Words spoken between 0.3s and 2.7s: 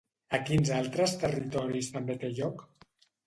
A quins altres territoris també té lloc?